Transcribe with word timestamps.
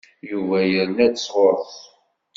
Yuba 0.29 0.57
yerna-d 0.71 1.15
sɣur-s. 1.19 1.77